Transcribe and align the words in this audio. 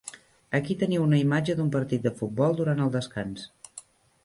Aquí 0.59 0.77
teniu 0.83 1.03
una 1.07 1.19
imatge 1.25 1.55
d'un 1.59 1.69
partit 1.77 2.07
de 2.09 2.15
futbol 2.23 2.59
durant 2.63 2.83
el 2.89 2.93
descans. 2.99 3.49